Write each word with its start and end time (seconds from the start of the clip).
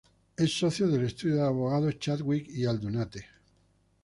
Es 0.35 0.53
socio 0.57 0.87
del 0.87 1.03
estudio 1.05 1.35
de 1.35 1.41
abogados 1.43 1.99
"Chadwick 1.99 2.49
y 2.49 2.65
Aldunate". 2.65 3.27